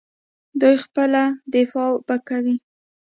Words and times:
دوی 0.61 0.75
خپله 0.85 1.23
دفاع 1.53 1.91
به 2.07 2.15
کوي. 2.27 2.55